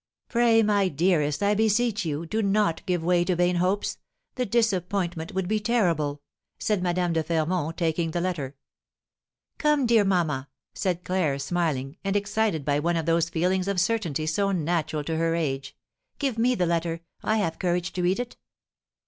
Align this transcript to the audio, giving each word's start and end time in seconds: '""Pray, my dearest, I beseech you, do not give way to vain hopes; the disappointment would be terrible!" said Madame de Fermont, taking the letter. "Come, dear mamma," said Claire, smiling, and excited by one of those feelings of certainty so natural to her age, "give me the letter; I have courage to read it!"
'""Pray, 0.29 0.63
my 0.63 0.87
dearest, 0.87 1.43
I 1.43 1.53
beseech 1.53 2.05
you, 2.05 2.25
do 2.25 2.41
not 2.41 2.83
give 2.87 3.03
way 3.03 3.23
to 3.23 3.35
vain 3.35 3.57
hopes; 3.57 3.99
the 4.33 4.47
disappointment 4.47 5.35
would 5.35 5.47
be 5.47 5.59
terrible!" 5.59 6.23
said 6.57 6.81
Madame 6.81 7.13
de 7.13 7.21
Fermont, 7.21 7.77
taking 7.77 8.09
the 8.09 8.19
letter. 8.19 8.55
"Come, 9.59 9.85
dear 9.85 10.03
mamma," 10.03 10.49
said 10.73 11.03
Claire, 11.03 11.37
smiling, 11.37 11.97
and 12.03 12.15
excited 12.15 12.65
by 12.65 12.79
one 12.79 12.97
of 12.97 13.05
those 13.05 13.29
feelings 13.29 13.67
of 13.67 13.79
certainty 13.79 14.25
so 14.25 14.51
natural 14.51 15.03
to 15.03 15.17
her 15.17 15.35
age, 15.35 15.77
"give 16.17 16.35
me 16.35 16.55
the 16.55 16.65
letter; 16.65 17.01
I 17.21 17.37
have 17.37 17.59
courage 17.59 17.93
to 17.93 18.01
read 18.01 18.19
it!" 18.19 18.37